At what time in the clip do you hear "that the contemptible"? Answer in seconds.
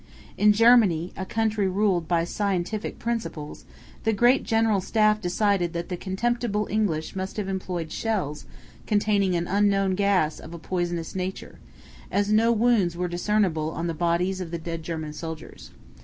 5.73-6.67